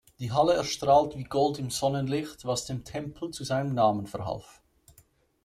[0.17, 4.59] Die Halle erstrahlt wie Gold im Sonnenlicht, was dem Tempel zu seinem Namen verhalf.